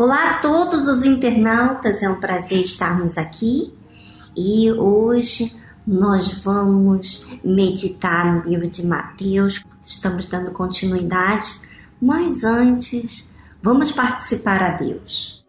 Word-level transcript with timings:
Olá 0.00 0.30
a 0.30 0.38
todos 0.38 0.86
os 0.86 1.02
internautas, 1.02 2.04
é 2.04 2.08
um 2.08 2.20
prazer 2.20 2.60
estarmos 2.60 3.18
aqui 3.18 3.74
e 4.36 4.70
hoje 4.70 5.60
nós 5.84 6.40
vamos 6.40 7.28
meditar 7.42 8.32
no 8.32 8.48
livro 8.48 8.70
de 8.70 8.86
Mateus. 8.86 9.60
Estamos 9.80 10.26
dando 10.26 10.52
continuidade, 10.52 11.48
mas 12.00 12.44
antes 12.44 13.28
vamos 13.60 13.90
participar 13.90 14.62
a 14.62 14.76
Deus. 14.76 15.44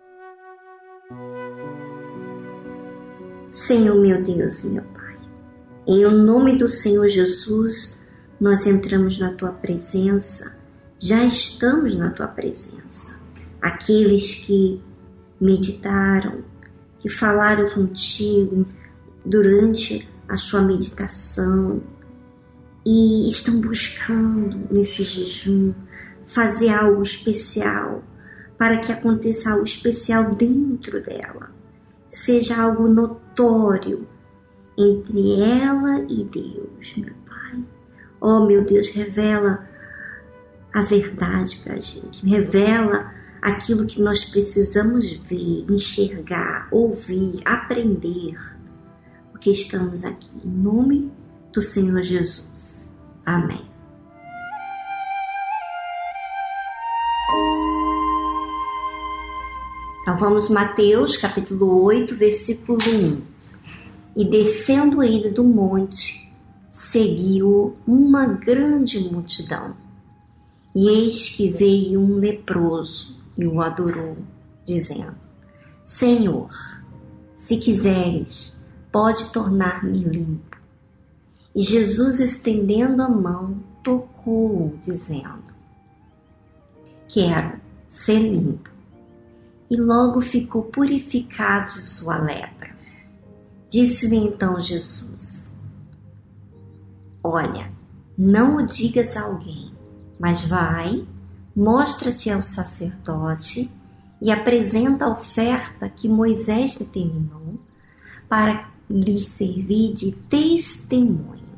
Senhor 3.52 4.02
meu 4.02 4.23
Deus, 4.23 4.63
meu 4.63 4.81
Pai, 4.81 5.16
em 5.86 6.05
o 6.05 6.11
nome 6.11 6.57
do 6.57 6.68
Senhor 6.68 7.07
Jesus, 7.07 7.95
nós 8.41 8.66
entramos 8.66 9.20
na 9.20 9.31
tua 9.31 9.52
presença, 9.52 10.58
já 10.97 11.23
estamos 11.23 11.95
na 11.95 12.09
tua 12.09 12.27
presença 12.27 13.19
aqueles 13.62 14.36
que 14.36 14.81
meditaram, 15.40 16.44
que 17.00 17.09
falaram 17.09 17.70
contigo 17.70 18.66
durante 19.26 20.08
a 20.27 20.38
sua 20.38 20.62
meditação 20.62 21.81
e 22.86 23.30
estão 23.30 23.59
buscando 23.59 24.67
nesse 24.72 25.03
jejum 25.03 25.73
fazer 26.27 26.70
algo 26.70 27.02
especial 27.02 28.03
para 28.58 28.77
que 28.77 28.91
aconteça 28.91 29.52
algo 29.52 29.64
especial 29.64 30.31
dentro 30.36 31.02
dela, 31.02 31.52
seja 32.08 32.62
algo 32.62 32.88
notório 32.88 34.08
entre 34.78 35.41
ela 35.41 36.05
e 36.09 36.23
Deus, 36.23 36.94
meu 36.98 37.14
Pai. 37.26 37.64
Oh, 38.22 38.45
meu 38.45 38.64
Deus, 38.64 38.89
revela 38.89 39.67
a 40.73 40.81
verdade 40.81 41.58
para 41.64 41.76
a 41.76 41.80
gente, 41.80 42.26
revela 42.26 43.14
aquilo 43.42 43.86
que 43.86 44.02
nós 44.02 44.26
precisamos 44.26 45.14
ver, 45.14 45.66
enxergar, 45.70 46.68
ouvir, 46.72 47.42
aprender, 47.45 48.38
porque 49.32 49.52
estamos 49.52 50.04
aqui 50.04 50.30
em 50.44 50.50
nome 50.50 51.12
do 51.54 51.62
Senhor 51.62 52.02
Jesus. 52.02 52.90
Amém. 53.26 53.62
Então 60.02 60.17
vamos 60.17 60.50
Mateus 60.50 61.17
capítulo 61.17 61.84
8, 61.84 62.16
versículo 62.16 62.80
1. 62.84 63.22
E 64.17 64.26
descendo 64.26 65.04
ele 65.04 65.30
do 65.30 65.44
monte, 65.44 66.34
seguiu 66.70 67.78
uma 67.86 68.26
grande 68.26 69.00
multidão. 69.00 69.76
E 70.76 70.88
eis 70.88 71.30
que 71.30 71.52
veio 71.52 72.00
um 72.00 72.16
leproso 72.16 73.19
e 73.40 73.48
o 73.48 73.62
adorou, 73.62 74.18
dizendo: 74.66 75.16
Senhor, 75.86 76.50
se 77.36 77.58
quiseres, 77.58 78.59
pode 78.92 79.32
tornar-me 79.32 80.00
limpo. 80.04 80.58
E 81.56 81.62
Jesus, 81.62 82.20
estendendo 82.20 83.02
a 83.02 83.10
mão, 83.10 83.64
tocou-o, 83.84 84.78
dizendo: 84.84 85.54
Quero 87.08 87.60
ser 87.88 88.20
limpo. 88.20 88.70
E 89.70 89.78
logo 89.78 90.20
ficou 90.20 90.64
purificado 90.64 91.72
de 91.72 91.82
sua 91.82 92.17
lepra. 92.17 92.76
Disse-lhe 93.70 94.17
então 94.17 94.60
Jesus: 94.60 95.52
Olha, 97.23 97.72
não 98.17 98.58
o 98.58 98.66
digas 98.66 99.16
a 99.16 99.22
alguém, 99.22 99.72
mas 100.20 100.44
vai 100.45 101.08
mostra-te 101.59 102.29
ao 102.29 102.41
sacerdote 102.41 103.69
e 104.21 104.31
apresenta 104.31 105.03
a 105.03 105.09
oferta 105.09 105.89
que 105.89 106.07
Moisés 106.07 106.77
determinou 106.77 107.59
para 108.30 108.70
lhe 108.89 109.20
servir 109.20 109.92
de 109.92 110.14
testemunho. 110.30 111.49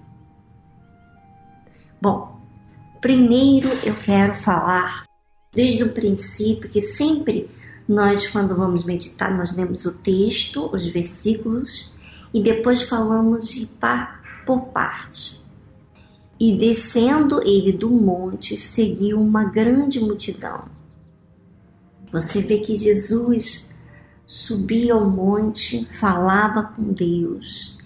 Bom, 2.01 2.41
primeiro 3.00 3.69
eu 3.84 3.94
quero 3.94 4.34
falar 4.34 5.06
desde 5.53 5.84
o 5.84 5.94
princípio 5.94 6.67
que 6.67 6.81
sempre 6.81 7.47
nós, 7.88 8.25
quando 8.25 8.56
vamos 8.56 8.84
meditar, 8.84 9.31
nós 9.38 9.56
lemos 9.56 9.85
o 9.85 9.91
texto, 9.91 10.67
os 10.73 10.88
versículos 10.88 11.94
e 12.34 12.41
depois 12.41 12.81
falamos 12.81 13.50
de 13.50 13.67
par, 13.67 14.19
por 14.47 14.61
parte. 14.69 15.41
E 16.41 16.57
descendo 16.57 17.40
ele 17.47 17.72
do 17.72 17.88
monte, 17.91 18.57
seguiu 18.57 19.22
uma 19.22 19.44
grande 19.44 20.00
multidão. 20.00 20.66
Você 22.12 22.41
vê 22.41 22.57
que 22.57 22.75
Jesus 22.75 23.69
subia 24.25 24.96
ao 24.96 25.07
monte, 25.07 25.85
falava 26.00 26.63
com 26.63 26.94
Deus. 26.94 27.78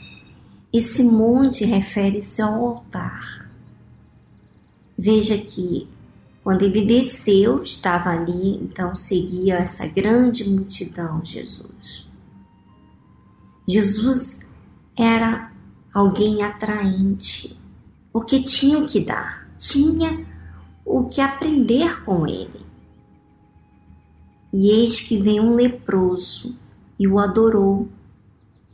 Esse 0.72 1.04
monte 1.04 1.66
refere-se 1.66 2.42
ao 2.42 2.66
altar. 2.66 3.52
Veja 4.98 5.38
que 5.38 5.90
quando 6.42 6.62
ele 6.62 6.86
desceu, 6.86 7.62
estava 7.62 8.10
ali, 8.12 8.56
então 8.64 8.96
seguia 8.96 9.56
essa 9.56 9.86
grande 9.86 10.50
multidão, 10.50 11.20
Jesus. 11.26 12.08
Jesus 13.68 14.40
era 14.98 15.52
alguém 15.94 16.42
atraente 16.42 17.65
porque 18.16 18.42
tinha 18.42 18.80
o 18.80 18.86
que 18.86 19.02
dar, 19.02 19.46
tinha 19.60 20.26
o 20.86 21.04
que 21.04 21.20
aprender 21.20 22.02
com 22.06 22.26
ele. 22.26 22.66
E 24.54 24.70
eis 24.70 25.02
que 25.02 25.22
vem 25.22 25.42
um 25.42 25.54
leproso 25.54 26.56
e 26.98 27.10
o 27.10 27.20
adorou, 27.20 27.90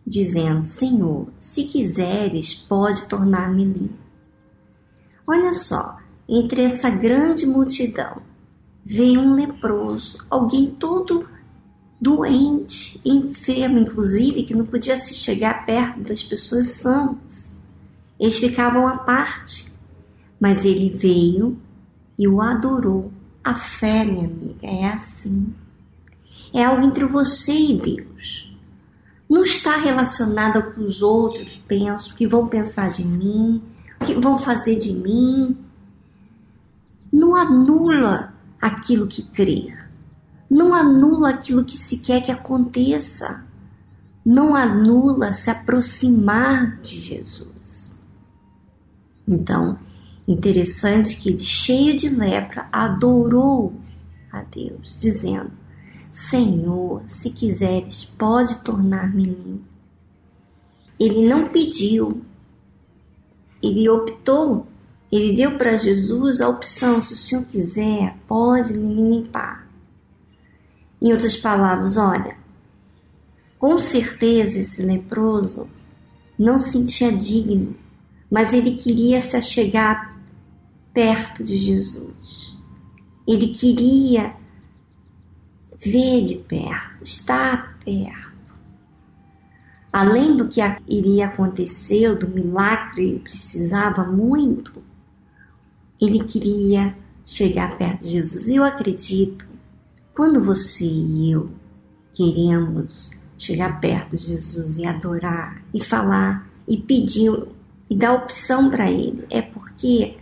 dizendo: 0.05 0.63
Senhor, 0.63 1.27
se 1.39 1.63
quiseres, 1.63 2.53
pode 2.53 3.07
tornar-me 3.07 3.65
limpo. 3.65 3.97
Olha 5.25 5.53
só, 5.53 5.97
entre 6.29 6.61
essa 6.61 6.91
grande 6.91 7.47
multidão 7.47 8.21
vem 8.85 9.17
um 9.17 9.33
leproso, 9.33 10.19
alguém 10.29 10.67
todo 10.67 11.27
doente, 11.99 13.01
enfermo, 13.03 13.79
inclusive, 13.79 14.43
que 14.43 14.53
não 14.53 14.67
podia 14.67 14.97
se 14.97 15.15
chegar 15.15 15.65
perto 15.65 16.01
das 16.01 16.21
pessoas 16.21 16.67
sãs. 16.67 17.50
Eles 18.21 18.37
ficavam 18.37 18.87
à 18.87 18.99
parte, 18.99 19.73
mas 20.39 20.63
ele 20.63 20.95
veio 20.95 21.59
e 22.19 22.27
o 22.27 22.39
adorou. 22.39 23.11
A 23.43 23.55
fé, 23.55 24.05
minha 24.05 24.27
amiga, 24.27 24.67
é 24.67 24.85
assim. 24.85 25.51
É 26.53 26.63
algo 26.63 26.85
entre 26.85 27.03
você 27.05 27.51
e 27.51 27.81
Deus. 27.81 28.55
Não 29.27 29.43
está 29.43 29.75
relacionada 29.77 30.61
com 30.61 30.81
os 30.81 31.01
outros, 31.01 31.59
penso, 31.67 32.13
que 32.13 32.27
vão 32.27 32.47
pensar 32.47 32.91
de 32.91 33.03
mim, 33.03 33.63
o 33.99 34.05
que 34.05 34.13
vão 34.13 34.37
fazer 34.37 34.77
de 34.77 34.93
mim. 34.93 35.57
Não 37.11 37.35
anula 37.35 38.35
aquilo 38.61 39.07
que 39.07 39.23
crer. 39.23 39.89
Não 40.47 40.75
anula 40.75 41.31
aquilo 41.31 41.65
que 41.65 41.75
se 41.75 41.97
quer 41.97 42.21
que 42.21 42.31
aconteça. 42.31 43.43
Não 44.23 44.55
anula 44.55 45.33
se 45.33 45.49
aproximar 45.49 46.77
de 46.81 46.99
Jesus. 46.99 47.50
Então, 49.27 49.77
interessante 50.27 51.17
que 51.17 51.29
ele, 51.29 51.39
cheio 51.39 51.95
de 51.95 52.09
lepra, 52.09 52.67
adorou 52.71 53.73
a 54.31 54.41
Deus, 54.43 55.01
dizendo: 55.01 55.51
Senhor, 56.11 57.03
se 57.07 57.29
quiseres, 57.29 58.03
pode 58.03 58.63
tornar-me 58.63 59.23
limpo. 59.23 59.71
Ele 60.99 61.27
não 61.27 61.49
pediu, 61.49 62.21
ele 63.61 63.89
optou, 63.89 64.67
ele 65.11 65.33
deu 65.33 65.57
para 65.57 65.77
Jesus 65.77 66.41
a 66.41 66.49
opção: 66.49 67.01
se 67.01 67.13
o 67.13 67.17
Senhor 67.17 67.45
quiser, 67.45 68.17
pode 68.27 68.77
me 68.77 68.95
limpar. 68.95 69.67
Em 71.01 71.11
outras 71.11 71.35
palavras, 71.35 71.97
olha, 71.97 72.37
com 73.57 73.79
certeza 73.79 74.59
esse 74.59 74.83
leproso 74.83 75.67
não 76.37 76.59
se 76.59 76.71
sentia 76.71 77.11
digno 77.11 77.75
mas 78.31 78.53
ele 78.53 78.77
queria 78.77 79.19
se 79.19 79.35
achegar 79.35 80.17
perto 80.93 81.43
de 81.43 81.57
Jesus. 81.57 82.55
Ele 83.27 83.49
queria 83.49 84.33
ver 85.77 86.23
de 86.23 86.35
perto, 86.35 87.03
estar 87.03 87.77
perto. 87.83 88.55
Além 89.91 90.37
do 90.37 90.47
que 90.47 90.61
iria 90.87 91.27
acontecer, 91.27 92.15
do 92.15 92.29
milagre, 92.29 93.09
ele 93.09 93.19
precisava 93.19 94.05
muito, 94.05 94.81
ele 95.99 96.23
queria 96.23 96.95
chegar 97.25 97.77
perto 97.77 98.03
de 98.03 98.11
Jesus. 98.11 98.47
Eu 98.47 98.63
acredito, 98.63 99.45
quando 100.15 100.41
você 100.41 100.85
e 100.85 101.31
eu 101.31 101.51
queremos 102.13 103.11
chegar 103.37 103.81
perto 103.81 104.15
de 104.15 104.27
Jesus 104.27 104.77
e 104.77 104.85
adorar 104.85 105.61
e 105.73 105.83
falar 105.83 106.49
e 106.67 106.77
pedir 106.77 107.31
e 107.91 107.95
dá 107.95 108.13
opção 108.13 108.69
para 108.69 108.89
ele, 108.89 109.25
é 109.29 109.41
porque 109.41 110.15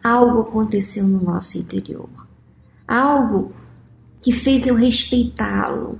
algo 0.00 0.42
aconteceu 0.42 1.08
no 1.08 1.20
nosso 1.20 1.58
interior. 1.58 2.08
Algo 2.86 3.52
que 4.22 4.30
fez 4.30 4.64
eu 4.64 4.76
respeitá-lo, 4.76 5.98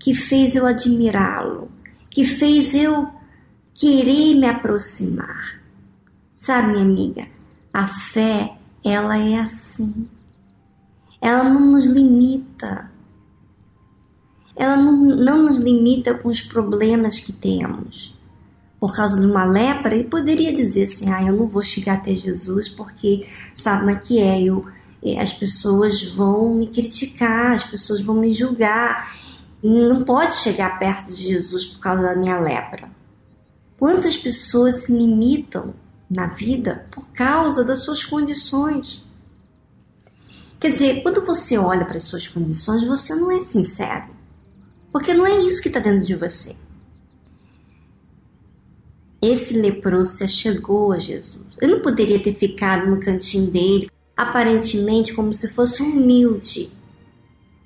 que 0.00 0.14
fez 0.14 0.56
eu 0.56 0.64
admirá-lo, 0.64 1.70
que 2.08 2.24
fez 2.24 2.74
eu 2.74 3.06
querer 3.74 4.34
me 4.34 4.48
aproximar. 4.48 5.60
Sabe, 6.38 6.72
minha 6.72 6.84
amiga, 6.84 7.26
a 7.70 7.86
fé, 7.86 8.56
ela 8.82 9.18
é 9.18 9.40
assim. 9.40 10.08
Ela 11.20 11.44
não 11.44 11.72
nos 11.72 11.84
limita. 11.84 12.90
Ela 14.56 14.76
não, 14.76 14.96
não 15.04 15.42
nos 15.48 15.58
limita 15.58 16.14
com 16.14 16.30
os 16.30 16.40
problemas 16.40 17.20
que 17.20 17.34
temos. 17.34 18.21
Por 18.82 18.96
causa 18.96 19.20
de 19.20 19.24
uma 19.24 19.44
lepra, 19.44 19.94
ele 19.94 20.08
poderia 20.08 20.52
dizer 20.52 20.82
assim: 20.82 21.08
ah, 21.08 21.22
eu 21.22 21.32
não 21.32 21.46
vou 21.46 21.62
chegar 21.62 21.94
até 21.94 22.16
Jesus 22.16 22.68
porque 22.68 23.28
sabe 23.54 23.78
como 23.78 23.90
é 23.92 23.94
que 23.94 24.18
é? 24.18 24.42
Eu, 24.42 24.66
as 25.20 25.32
pessoas 25.32 26.02
vão 26.02 26.52
me 26.52 26.66
criticar, 26.66 27.52
as 27.52 27.62
pessoas 27.62 28.00
vão 28.00 28.16
me 28.16 28.32
julgar. 28.32 29.16
Não 29.62 30.02
pode 30.02 30.34
chegar 30.34 30.80
perto 30.80 31.12
de 31.12 31.28
Jesus 31.28 31.64
por 31.64 31.78
causa 31.78 32.02
da 32.02 32.16
minha 32.16 32.40
lepra. 32.40 32.90
Quantas 33.78 34.16
pessoas 34.16 34.82
se 34.82 34.92
limitam 34.92 35.74
na 36.10 36.26
vida 36.26 36.84
por 36.90 37.08
causa 37.10 37.62
das 37.62 37.84
suas 37.84 38.02
condições? 38.02 39.06
Quer 40.58 40.72
dizer, 40.72 41.04
quando 41.04 41.24
você 41.24 41.56
olha 41.56 41.84
para 41.84 41.98
as 41.98 42.04
suas 42.08 42.26
condições, 42.26 42.82
você 42.82 43.14
não 43.14 43.30
é 43.30 43.40
sincero. 43.40 44.08
Porque 44.90 45.14
não 45.14 45.24
é 45.24 45.38
isso 45.38 45.62
que 45.62 45.68
está 45.68 45.78
dentro 45.78 46.04
de 46.04 46.16
você. 46.16 46.56
Esse 49.22 49.56
leproso 49.56 50.16
se 50.16 50.26
chegou 50.26 50.90
a 50.90 50.98
Jesus. 50.98 51.56
Ele 51.60 51.74
não 51.74 51.80
poderia 51.80 52.20
ter 52.20 52.34
ficado 52.34 52.90
no 52.90 52.98
cantinho 52.98 53.52
dele, 53.52 53.88
aparentemente 54.16 55.14
como 55.14 55.32
se 55.32 55.46
fosse 55.46 55.80
humilde, 55.80 56.70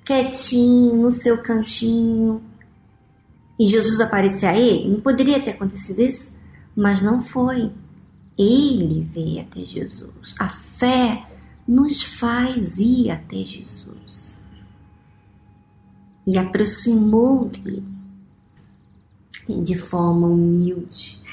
quietinho 0.05 0.95
no 0.95 1.09
seu 1.09 1.39
cantinho. 1.39 2.43
E 3.59 3.65
Jesus 3.65 3.99
aparecer 3.99 4.45
a 4.45 4.55
ele? 4.55 4.87
Não 4.87 5.01
poderia 5.01 5.39
ter 5.39 5.51
acontecido 5.51 5.99
isso? 6.03 6.37
Mas 6.75 7.01
não 7.01 7.23
foi. 7.23 7.71
Ele 8.37 9.09
veio 9.11 9.41
até 9.41 9.61
Jesus. 9.61 10.35
A 10.37 10.47
fé 10.47 11.25
nos 11.67 12.03
faz 12.03 12.77
ir 12.77 13.09
até 13.09 13.37
Jesus. 13.37 14.39
E 16.27 16.37
aproximou 16.37 17.45
dele 17.45 17.83
de 19.63 19.75
forma 19.75 20.27
humilde. 20.27 21.25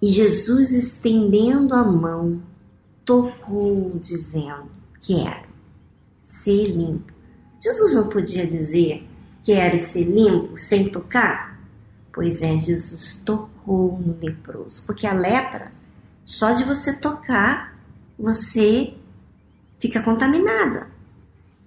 E 0.00 0.08
Jesus, 0.08 0.72
estendendo 0.72 1.74
a 1.74 1.82
mão, 1.82 2.40
tocou, 3.04 3.98
dizendo: 4.00 4.70
Quero 5.00 5.48
ser 6.22 6.66
limpo. 6.66 7.12
Jesus 7.60 7.94
não 7.94 8.08
podia 8.08 8.46
dizer: 8.46 9.08
Quero 9.42 9.78
ser 9.80 10.04
limpo 10.04 10.58
sem 10.58 10.88
tocar? 10.88 11.58
Pois 12.12 12.42
é, 12.42 12.58
Jesus 12.58 13.22
tocou 13.24 13.98
no 13.98 14.16
leproso, 14.20 14.82
porque 14.86 15.06
a 15.06 15.12
lepra, 15.12 15.70
só 16.24 16.52
de 16.52 16.64
você 16.64 16.92
tocar, 16.92 17.76
você 18.18 18.94
fica 19.78 20.02
contaminada. 20.02 20.88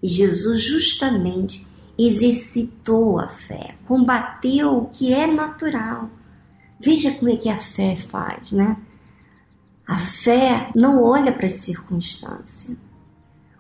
E 0.01 0.07
Jesus 0.07 0.63
justamente 0.63 1.67
exercitou 1.97 3.19
a 3.19 3.27
fé, 3.27 3.75
combateu 3.85 4.77
o 4.77 4.89
que 4.89 5.13
é 5.13 5.27
natural. 5.27 6.09
Veja 6.83 7.11
como 7.11 7.29
é 7.29 7.37
que 7.37 7.49
a 7.49 7.59
fé 7.59 7.95
faz, 7.95 8.51
né? 8.51 8.77
A 9.87 9.97
fé 9.97 10.71
não 10.75 11.03
olha 11.03 11.31
para 11.31 11.45
as 11.45 11.53
circunstâncias. 11.53 12.77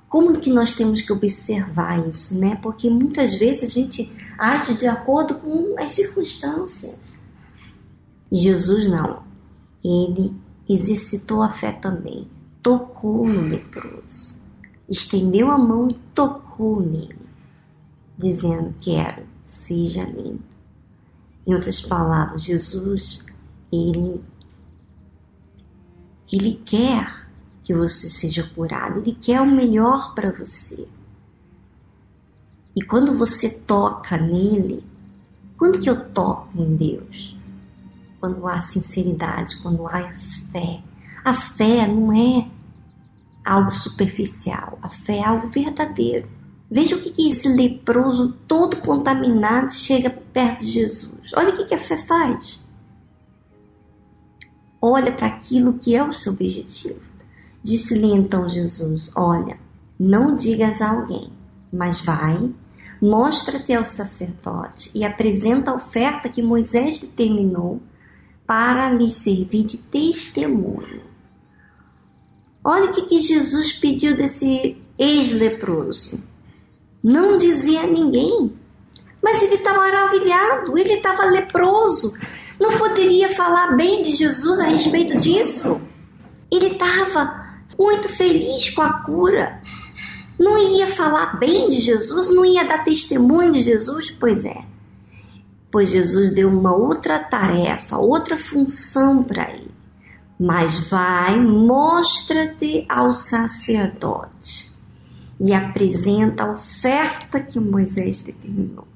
Como 0.07 0.39
que 0.39 0.49
nós 0.49 0.73
temos 0.73 1.01
que 1.01 1.13
observar 1.13 2.07
isso, 2.07 2.37
né? 2.39 2.57
Porque 2.61 2.89
muitas 2.89 3.33
vezes 3.33 3.63
a 3.63 3.67
gente 3.67 4.11
age 4.37 4.73
de 4.73 4.87
acordo 4.87 5.35
com 5.35 5.75
as 5.79 5.89
circunstâncias. 5.89 7.17
Jesus 8.31 8.89
não. 8.89 9.23
Ele 9.83 10.33
exercitou 10.67 11.41
a 11.41 11.51
fé 11.51 11.71
também 11.71 12.27
tocou 12.61 13.27
no 13.27 13.41
leproso, 13.41 14.37
estendeu 14.87 15.49
a 15.49 15.57
mão 15.57 15.87
e 15.89 15.93
tocou 16.13 16.79
nele, 16.79 17.19
dizendo: 18.17 18.73
Quero, 18.79 19.23
seja 19.43 20.03
limpo. 20.03 20.50
Em 21.45 21.53
outras 21.53 21.81
palavras, 21.81 22.43
Jesus, 22.43 23.25
ele, 23.71 24.23
ele 26.31 26.61
quer 26.65 27.27
que 27.63 27.73
você 27.73 28.09
seja 28.09 28.43
curado, 28.55 28.99
ele 28.99 29.15
quer 29.19 29.41
o 29.41 29.45
melhor 29.45 30.13
para 30.13 30.31
você. 30.31 30.87
E 32.75 32.81
quando 32.81 33.13
você 33.17 33.49
toca 33.49 34.17
nele, 34.17 34.83
quando 35.57 35.79
que 35.79 35.89
eu 35.89 36.09
toco 36.09 36.61
em 36.61 36.75
Deus? 36.75 37.37
Quando 38.19 38.47
há 38.47 38.61
sinceridade, 38.61 39.57
quando 39.57 39.87
há 39.87 40.13
fé, 40.51 40.81
a 41.23 41.33
fé 41.33 41.87
não 41.87 42.13
é 42.13 42.47
algo 43.43 43.71
superficial, 43.71 44.79
a 44.81 44.89
fé 44.89 45.17
é 45.17 45.25
algo 45.25 45.49
verdadeiro. 45.49 46.29
Veja 46.73 46.95
o 46.95 47.01
que, 47.01 47.11
que 47.11 47.29
esse 47.29 47.49
leproso 47.49 48.31
todo 48.47 48.77
contaminado 48.77 49.73
chega 49.73 50.09
perto 50.09 50.61
de 50.63 50.71
Jesus. 50.71 51.33
Olha 51.35 51.49
o 51.49 51.57
que, 51.57 51.65
que 51.65 51.75
a 51.75 51.77
fé 51.77 51.97
faz. 51.97 52.65
Olha 54.81 55.11
para 55.11 55.27
aquilo 55.27 55.73
que 55.73 55.93
é 55.93 56.01
o 56.01 56.13
seu 56.13 56.31
objetivo. 56.31 57.11
Disse-lhe 57.61 58.07
então 58.13 58.47
Jesus: 58.47 59.11
Olha, 59.13 59.59
não 59.99 60.33
digas 60.33 60.81
a 60.81 60.91
alguém, 60.91 61.29
mas 61.71 61.99
vai, 61.99 62.49
mostra-te 63.01 63.73
ao 63.73 63.83
sacerdote 63.83 64.89
e 64.95 65.03
apresenta 65.03 65.71
a 65.71 65.75
oferta 65.75 66.29
que 66.29 66.41
Moisés 66.41 66.99
determinou 66.99 67.81
para 68.47 68.89
lhe 68.89 69.09
servir 69.09 69.65
de 69.65 69.77
testemunho. 69.77 71.01
Olha 72.63 72.91
o 72.91 72.93
que, 72.93 73.01
que 73.03 73.19
Jesus 73.19 73.73
pediu 73.73 74.15
desse 74.15 74.77
ex-leproso. 74.97 76.30
Não 77.03 77.37
dizia 77.37 77.81
a 77.81 77.87
ninguém. 77.87 78.53
Mas 79.21 79.41
ele 79.41 79.55
estava 79.55 79.79
maravilhado, 79.79 80.77
ele 80.77 80.93
estava 80.93 81.25
leproso. 81.25 82.13
Não 82.59 82.77
poderia 82.77 83.29
falar 83.29 83.75
bem 83.75 84.01
de 84.01 84.11
Jesus 84.11 84.59
a 84.59 84.65
respeito 84.65 85.15
disso. 85.15 85.79
Ele 86.51 86.67
estava 86.67 87.59
muito 87.77 88.09
feliz 88.09 88.69
com 88.69 88.81
a 88.81 88.93
cura. 88.93 89.61
Não 90.39 90.57
ia 90.57 90.87
falar 90.87 91.37
bem 91.37 91.69
de 91.69 91.79
Jesus, 91.79 92.29
não 92.29 92.43
ia 92.43 92.63
dar 92.63 92.83
testemunho 92.83 93.51
de 93.51 93.61
Jesus? 93.61 94.09
Pois 94.11 94.43
é. 94.43 94.63
Pois 95.71 95.89
Jesus 95.89 96.33
deu 96.33 96.49
uma 96.49 96.75
outra 96.75 97.19
tarefa, 97.19 97.97
outra 97.97 98.37
função 98.37 99.23
para 99.23 99.49
ele 99.51 99.71
mas 100.43 100.89
vai, 100.89 101.39
mostra-te 101.39 102.83
ao 102.89 103.13
sacerdote 103.13 104.70
e 105.43 105.55
apresenta 105.55 106.43
a 106.43 106.51
oferta 106.51 107.41
que 107.41 107.59
Moisés 107.59 108.21
determinou 108.21 108.87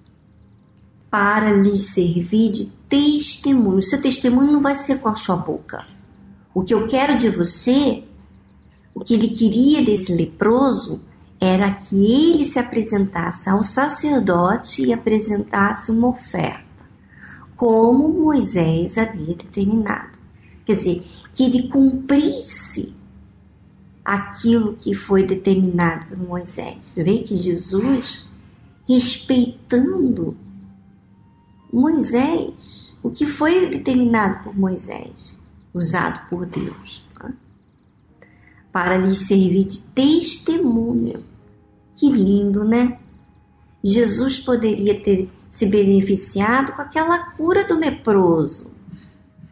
para 1.09 1.51
lhe 1.51 1.75
servir 1.75 2.51
de 2.51 2.65
testemunho. 2.87 3.81
Seu 3.81 3.99
testemunho 3.99 4.51
não 4.51 4.61
vai 4.61 4.75
ser 4.75 4.99
com 4.99 5.09
a 5.09 5.15
sua 5.15 5.35
boca. 5.35 5.87
O 6.53 6.61
que 6.61 6.71
eu 6.71 6.85
quero 6.85 7.17
de 7.17 7.29
você, 7.29 8.03
o 8.93 8.99
que 8.99 9.15
ele 9.15 9.29
queria 9.29 9.83
desse 9.83 10.13
leproso, 10.13 11.03
era 11.41 11.71
que 11.71 11.95
ele 11.95 12.45
se 12.45 12.59
apresentasse 12.59 13.49
ao 13.49 13.63
sacerdote 13.63 14.83
e 14.83 14.93
apresentasse 14.93 15.89
uma 15.89 16.09
oferta, 16.09 16.85
como 17.55 18.07
Moisés 18.07 18.99
havia 18.99 19.35
determinado. 19.35 20.19
Quer 20.63 20.75
dizer, 20.75 21.05
que 21.33 21.45
ele 21.45 21.69
cumprisse 21.69 22.93
aquilo 24.05 24.75
que 24.75 24.93
foi 24.93 25.25
determinado 25.25 26.05
por 26.05 26.17
Moisés. 26.19 26.93
Vê 26.95 27.19
que 27.19 27.35
Jesus, 27.35 28.23
respeitando 28.87 30.37
Moisés, 31.73 32.93
o 33.01 33.09
que 33.09 33.25
foi 33.25 33.67
determinado 33.67 34.43
por 34.43 34.55
Moisés, 34.55 35.35
usado 35.73 36.29
por 36.29 36.45
Deus, 36.45 37.03
né? 37.21 37.33
para 38.71 38.95
lhe 38.97 39.15
servir 39.15 39.65
de 39.65 39.79
testemunha. 39.87 41.19
Que 41.95 42.09
lindo, 42.09 42.63
né? 42.63 42.99
Jesus 43.83 44.39
poderia 44.39 45.01
ter 45.01 45.29
se 45.49 45.65
beneficiado 45.65 46.73
com 46.73 46.81
aquela 46.81 47.31
cura 47.31 47.65
do 47.65 47.75
leproso, 47.75 48.69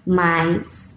mas 0.05 0.92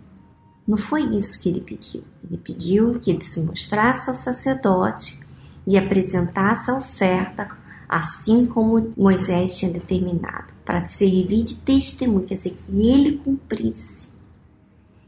não 0.67 0.77
foi 0.77 1.03
isso 1.15 1.41
que 1.41 1.49
ele 1.49 1.61
pediu. 1.61 2.03
Ele 2.25 2.37
pediu 2.39 2.99
que 2.99 3.11
ele 3.11 3.23
se 3.23 3.39
mostrasse 3.41 4.09
ao 4.09 4.17
sacerdote 4.17 5.21
e 5.67 5.79
apresentasse 5.79 6.71
a 6.71 6.77
oferta, 6.77 7.49
assim 7.89 8.47
como 8.47 8.93
Moisés 8.97 9.57
tinha 9.57 9.73
determinado, 9.73 10.53
para 10.65 10.85
servir 10.87 11.45
de 11.45 11.57
testemunho, 11.57 12.27
quer 12.27 12.35
dizer, 12.35 12.55
que 12.55 12.91
ele 12.91 13.19
cumprisse. 13.19 14.09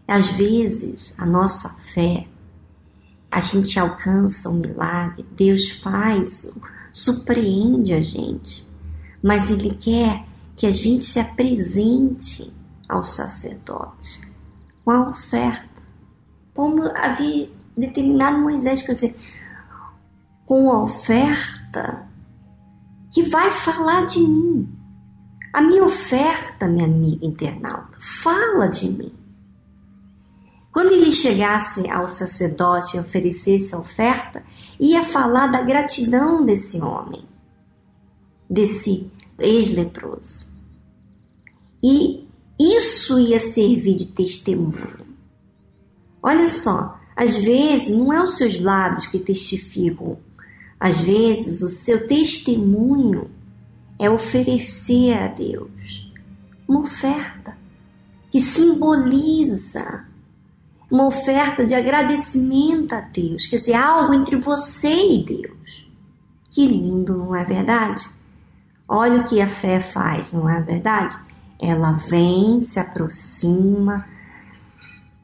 Às 0.07 0.29
vezes, 0.29 1.13
a 1.19 1.27
nossa 1.27 1.77
fé, 1.93 2.27
a 3.31 3.41
gente 3.41 3.79
alcança 3.79 4.49
um 4.49 4.55
milagre, 4.55 5.27
Deus 5.37 5.71
faz 5.71 6.53
surpreende 6.93 7.93
a 7.93 8.01
gente, 8.01 8.67
mas 9.23 9.51
ele 9.51 9.75
quer 9.75 10.25
que 10.57 10.67
a 10.67 10.71
gente 10.71 11.05
se 11.05 11.21
apresente 11.21 12.53
ao 12.89 13.05
sacerdote 13.05 14.28
com 14.89 14.93
a 14.93 15.11
oferta, 15.11 15.83
como 16.55 16.83
havia 16.97 17.51
determinado 17.77 18.39
Moisés, 18.39 18.81
quer 18.81 18.95
dizer, 18.95 19.15
com 20.47 20.71
a 20.71 20.83
oferta 20.83 22.09
que 23.13 23.23
vai 23.25 23.51
falar 23.51 24.07
de 24.07 24.21
mim. 24.21 24.67
A 25.53 25.61
minha 25.61 25.85
oferta, 25.85 26.67
minha 26.67 26.87
amiga 26.87 27.27
internauta, 27.27 27.99
fala 27.99 28.67
de 28.67 28.89
mim. 28.89 29.13
Quando 30.73 30.93
ele 30.93 31.13
chegasse 31.13 31.87
ao 31.91 32.09
sacerdote 32.09 32.97
e 32.97 33.01
oferecesse 33.01 33.75
a 33.75 33.79
oferta, 33.79 34.43
ia 34.81 35.03
falar 35.03 35.49
da 35.49 35.61
gratidão 35.61 36.47
desse 36.47 36.81
homem, 36.81 37.27
desse 38.49 39.13
ex-leproso. 39.39 40.49
E 41.83 42.28
isso 42.59 43.19
ia 43.19 43.39
servir 43.39 43.97
de 43.97 44.07
testemunho. 44.07 45.07
Olha 46.23 46.49
só, 46.49 46.99
às 47.15 47.37
vezes 47.39 47.97
não 47.97 48.13
é 48.13 48.23
os 48.23 48.37
seus 48.37 48.61
lábios 48.61 49.07
que 49.07 49.19
testificam, 49.19 50.19
às 50.79 51.01
vezes 51.01 51.63
o 51.63 51.69
seu 51.69 52.07
testemunho 52.07 53.31
é 53.99 54.09
oferecer 54.09 55.15
a 55.15 55.29
Deus 55.29 56.13
uma 56.69 56.81
oferta 56.81 57.57
que 58.31 58.41
simboliza 58.41 60.05
uma 60.91 61.07
oferta 61.07 61.65
de 61.67 61.75
agradecimento 61.75 62.95
a 62.95 63.01
Deus, 63.01 63.47
quer 63.47 63.57
dizer, 63.57 63.75
algo 63.75 64.15
entre 64.15 64.37
você 64.37 64.89
e 64.89 65.25
Deus. 65.25 65.87
Que 66.51 66.67
lindo, 66.67 67.17
não 67.17 67.37
é 67.37 67.45
verdade? 67.45 68.07
Olha 68.89 69.21
o 69.21 69.25
que 69.25 69.41
a 69.41 69.47
fé 69.47 69.81
faz, 69.81 70.33
não 70.33 70.49
é 70.49 70.61
verdade? 70.63 71.15
Ela 71.61 71.93
vem, 71.93 72.63
se 72.63 72.79
aproxima, 72.79 74.07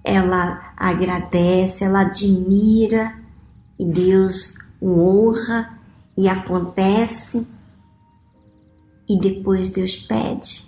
ela 0.02 0.72
agradece, 0.76 1.84
ela 1.84 2.00
admira 2.00 3.18
e 3.78 3.84
Deus 3.84 4.54
o 4.80 5.00
honra 5.00 5.78
e 6.16 6.28
acontece 6.28 7.46
e 9.08 9.18
depois 9.18 9.68
Deus 9.68 9.96
pede. 9.96 10.64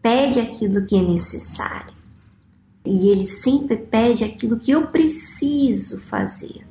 Pede 0.00 0.40
aquilo 0.40 0.84
que 0.86 0.96
é 0.96 1.02
necessário. 1.02 1.94
E 2.84 3.08
Ele 3.08 3.26
sempre 3.26 3.76
pede 3.76 4.24
aquilo 4.24 4.58
que 4.58 4.70
eu 4.70 4.88
preciso 4.88 6.00
fazer. 6.00 6.66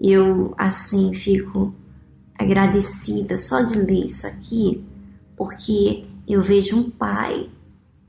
Eu, 0.00 0.54
assim, 0.56 1.14
fico 1.14 1.74
agradecida 2.38 3.36
só 3.36 3.62
de 3.62 3.78
ler 3.78 4.04
isso 4.04 4.26
aqui, 4.26 4.84
porque 5.36 6.06
eu 6.28 6.42
vejo 6.42 6.76
um 6.76 6.90
pai, 6.90 7.48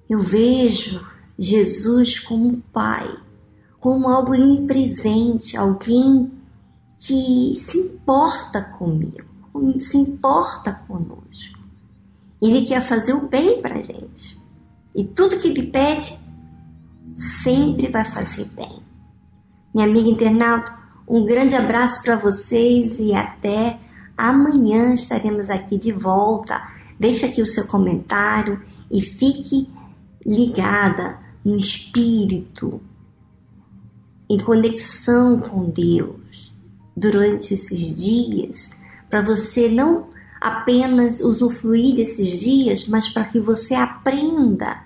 eu 0.10 0.20
vejo 0.20 1.00
Jesus 1.38 2.20
como 2.20 2.50
um 2.50 2.60
pai, 2.60 3.10
como 3.80 4.10
algo 4.10 4.34
presente, 4.68 5.56
alguém 5.56 6.30
que 6.98 7.54
se 7.56 7.78
importa 7.78 8.62
comigo, 8.62 9.24
se 9.80 9.98
importa 9.98 10.74
conosco. 10.86 11.60
Ele 12.42 12.66
quer 12.66 12.82
fazer 12.82 13.14
o 13.14 13.28
bem 13.28 13.62
para 13.62 13.82
gente. 13.82 14.38
E 14.94 15.04
tudo 15.06 15.40
que 15.40 15.48
ele 15.48 15.64
pede, 15.68 16.14
sempre 17.16 17.88
vai 17.88 18.04
fazer 18.04 18.46
bem. 18.46 18.80
Minha 19.74 19.88
amiga 19.88 20.10
internauta, 20.10 20.78
um 21.08 21.26
grande 21.26 21.56
abraço 21.56 22.02
para 22.04 22.18
vocês 22.18 23.00
e 23.00 23.14
até 23.14 23.80
amanhã 24.18 24.94
estaremos 24.94 25.50
aqui 25.50 25.78
de 25.78 25.92
volta 25.92 26.62
Deixe 27.00 27.26
aqui 27.26 27.42
o 27.42 27.46
seu 27.46 27.66
comentário 27.66 28.62
e 28.92 29.02
fique 29.02 29.70
ligada 30.26 31.18
no 31.46 31.56
espírito, 31.56 32.82
em 34.30 34.38
conexão 34.38 35.40
com 35.40 35.70
Deus 35.70 36.54
durante 36.96 37.54
esses 37.54 37.96
dias, 37.96 38.72
para 39.10 39.22
você 39.22 39.70
não 39.70 40.10
apenas 40.40 41.22
usufruir 41.22 41.96
desses 41.96 42.40
dias, 42.40 42.88
mas 42.88 43.08
para 43.10 43.26
que 43.26 43.40
você 43.40 43.74
aprenda 43.74 44.84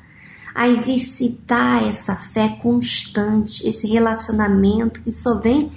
a 0.54 0.68
exercitar 0.68 1.84
essa 1.84 2.16
fé 2.16 2.50
constante, 2.62 3.68
esse 3.68 3.88
relacionamento 3.88 5.02
que 5.02 5.12
só 5.12 5.40
vem 5.40 5.72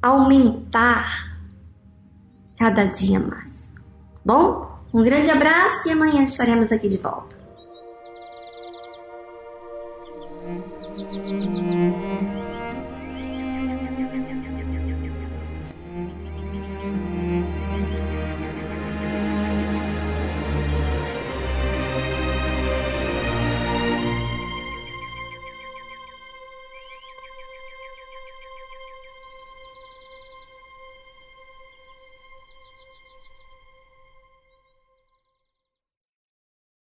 aumentar 0.00 1.36
cada 2.56 2.84
dia 2.84 3.18
mais. 3.18 3.68
Bom, 4.24 4.73
um 4.94 5.02
grande 5.02 5.28
abraço 5.28 5.88
e 5.88 5.92
amanhã 5.92 6.22
estaremos 6.22 6.70
aqui 6.70 6.86
de 6.86 6.98
volta. 6.98 7.43